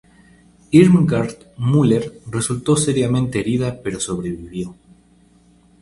[0.71, 4.73] Irmgard Möller resultó seriamente herida pero sobrevivió.